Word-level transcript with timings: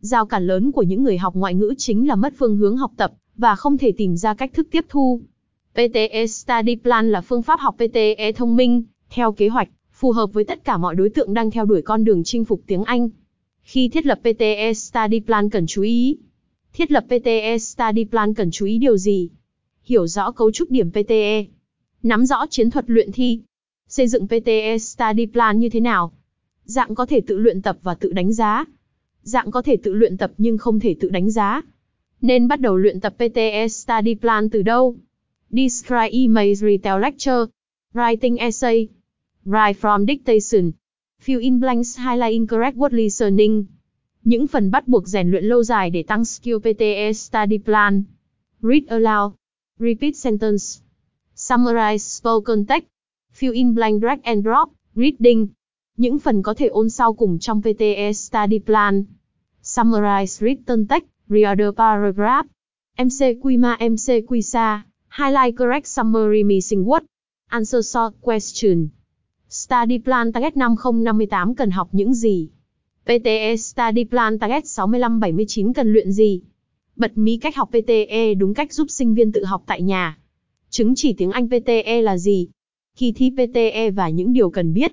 Giao 0.00 0.26
cản 0.26 0.46
lớn 0.46 0.72
của 0.72 0.82
những 0.82 1.02
người 1.02 1.18
học 1.18 1.34
ngoại 1.34 1.54
ngữ 1.54 1.74
chính 1.78 2.08
là 2.08 2.14
mất 2.14 2.32
phương 2.38 2.56
hướng 2.56 2.76
học 2.76 2.92
tập, 2.96 3.12
và 3.36 3.56
không 3.56 3.78
thể 3.78 3.92
tìm 3.92 4.16
ra 4.16 4.34
cách 4.34 4.50
thức 4.54 4.68
tiếp 4.70 4.84
thu. 4.88 5.20
PTE 5.72 6.26
Study 6.26 6.76
Plan 6.76 7.12
là 7.12 7.20
phương 7.20 7.42
pháp 7.42 7.60
học 7.60 7.76
PTE 7.76 8.32
thông 8.32 8.56
minh, 8.56 8.82
theo 9.10 9.32
kế 9.32 9.48
hoạch, 9.48 9.68
phù 9.92 10.12
hợp 10.12 10.32
với 10.32 10.44
tất 10.44 10.64
cả 10.64 10.76
mọi 10.76 10.94
đối 10.94 11.08
tượng 11.08 11.34
đang 11.34 11.50
theo 11.50 11.64
đuổi 11.64 11.82
con 11.82 12.04
đường 12.04 12.24
chinh 12.24 12.44
phục 12.44 12.60
tiếng 12.66 12.84
Anh. 12.84 13.08
Khi 13.62 13.88
thiết 13.88 14.06
lập 14.06 14.20
PTE 14.20 14.72
Study 14.74 15.20
Plan 15.20 15.50
cần 15.50 15.66
chú 15.66 15.82
ý. 15.82 16.16
Thiết 16.72 16.92
lập 16.92 17.04
PTE 17.06 17.58
Study 17.58 18.04
Plan 18.04 18.34
cần 18.34 18.50
chú 18.50 18.66
ý 18.66 18.78
điều 18.78 18.96
gì? 18.96 19.28
Hiểu 19.82 20.06
rõ 20.06 20.30
cấu 20.30 20.52
trúc 20.52 20.70
điểm 20.70 20.90
PTE. 20.90 21.44
Nắm 22.02 22.26
rõ 22.26 22.46
chiến 22.46 22.70
thuật 22.70 22.84
luyện 22.90 23.12
thi. 23.12 23.40
Xây 23.88 24.08
dựng 24.08 24.26
PTE 24.26 24.78
Study 24.78 25.26
Plan 25.26 25.58
như 25.58 25.68
thế 25.68 25.80
nào? 25.80 26.12
Dạng 26.64 26.94
có 26.94 27.06
thể 27.06 27.20
tự 27.20 27.38
luyện 27.38 27.62
tập 27.62 27.78
và 27.82 27.94
tự 27.94 28.12
đánh 28.12 28.32
giá. 28.32 28.64
Dạng 29.22 29.50
có 29.50 29.62
thể 29.62 29.76
tự 29.76 29.94
luyện 29.94 30.16
tập 30.16 30.32
nhưng 30.38 30.58
không 30.58 30.80
thể 30.80 30.96
tự 31.00 31.08
đánh 31.08 31.30
giá. 31.30 31.62
Nên 32.20 32.48
bắt 32.48 32.60
đầu 32.60 32.76
luyện 32.76 33.00
tập 33.00 33.14
PTE 33.16 33.68
Study 33.68 34.14
Plan 34.14 34.50
từ 34.50 34.62
đâu? 34.62 34.96
Describe 35.50 36.08
Image 36.08 36.54
Retail 36.54 37.02
lecture. 37.02 37.44
Writing 37.94 38.38
essay. 38.38 38.88
Write 39.44 39.74
from 39.80 40.06
dictation. 40.06 40.70
Fill 41.24 41.40
in 41.40 41.60
blanks, 41.60 41.98
highlight 41.98 42.32
incorrect 42.32 42.76
word 42.76 42.92
listening. 42.92 43.64
Những 44.24 44.46
phần 44.46 44.70
bắt 44.70 44.88
buộc 44.88 45.08
rèn 45.08 45.30
luyện 45.30 45.44
lâu 45.44 45.62
dài 45.62 45.90
để 45.90 46.02
tăng 46.02 46.24
skill 46.24 46.56
PTE 46.58 47.12
Study 47.12 47.58
Plan. 47.58 48.02
Read 48.62 48.82
aloud. 48.86 49.32
Repeat 49.78 50.16
sentence. 50.16 50.82
Summarize 51.36 51.98
spoken 51.98 52.66
text. 52.66 52.86
Fill 53.38 53.52
in 53.52 53.74
blank 53.74 54.02
drag 54.02 54.22
and 54.22 54.44
drop. 54.44 54.68
Reading. 54.94 55.48
Những 55.96 56.18
phần 56.18 56.42
có 56.42 56.54
thể 56.54 56.66
ôn 56.66 56.90
sau 56.90 57.14
cùng 57.14 57.38
trong 57.38 57.62
PTE 57.62 58.12
Study 58.12 58.58
Plan. 58.58 59.04
Summarize 59.68 60.40
written 60.40 60.86
text. 60.86 61.08
Reorder 61.28 61.72
paragraph. 61.76 62.46
MC 62.96 63.36
Ma 63.58 63.76
MC 63.78 64.24
Sa. 64.42 64.82
Highlight 65.08 65.56
correct 65.58 65.86
summary 65.86 66.42
missing 66.42 66.86
word. 66.86 67.04
Answer 67.50 67.82
short 67.82 68.14
question. 68.22 68.88
Study 69.48 69.98
Plan 69.98 70.32
Target 70.32 70.56
5058 70.56 71.54
cần 71.54 71.70
học 71.70 71.88
những 71.92 72.14
gì? 72.14 72.48
PTE 73.04 73.56
Study 73.56 74.04
Plan 74.04 74.38
Target 74.38 74.66
6579 74.66 75.72
cần 75.72 75.92
luyện 75.92 76.12
gì? 76.12 76.40
Bật 76.96 77.18
mí 77.18 77.36
cách 77.36 77.56
học 77.56 77.68
PTE 77.70 78.34
đúng 78.34 78.54
cách 78.54 78.72
giúp 78.72 78.86
sinh 78.90 79.14
viên 79.14 79.32
tự 79.32 79.44
học 79.44 79.62
tại 79.66 79.82
nhà. 79.82 80.18
Chứng 80.70 80.94
chỉ 80.94 81.12
tiếng 81.12 81.30
Anh 81.30 81.48
PTE 81.48 82.02
là 82.02 82.16
gì? 82.18 82.48
Kỳ 82.96 83.12
thi 83.12 83.30
PTE 83.30 83.90
và 83.90 84.08
những 84.08 84.32
điều 84.32 84.50
cần 84.50 84.72
biết. 84.72 84.92